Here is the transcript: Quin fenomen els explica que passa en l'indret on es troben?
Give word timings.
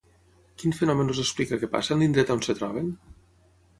Quin 0.61 0.73
fenomen 0.77 1.11
els 1.13 1.21
explica 1.25 1.59
que 1.65 1.71
passa 1.75 1.93
en 1.97 2.03
l'indret 2.05 2.33
on 2.37 2.43
es 2.47 2.51
troben? 2.63 2.93